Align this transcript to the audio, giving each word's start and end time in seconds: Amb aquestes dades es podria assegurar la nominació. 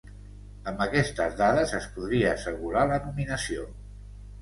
Amb 0.71 0.81
aquestes 0.85 1.37
dades 1.43 1.75
es 1.81 1.87
podria 1.99 2.35
assegurar 2.41 2.89
la 2.93 3.01
nominació. 3.09 3.73